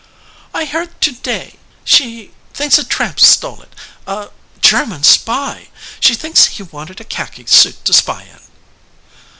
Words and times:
"I 0.51 0.65
heard 0.65 0.99
to 1.01 1.11
day. 1.11 1.59
She 1.85 2.31
thinks 2.55 2.79
a 2.79 2.83
tramp 2.83 3.19
stole 3.19 3.61
it, 3.61 3.71
a 4.07 4.29
German 4.59 5.03
spy. 5.03 5.67
She 5.99 6.15
thinks 6.15 6.45
he 6.45 6.63
wanted 6.63 6.99
a 6.99 7.03
khaki 7.03 7.45
suit 7.45 7.85
to 7.85 7.93
spy 7.93 8.23
in." 8.23 8.41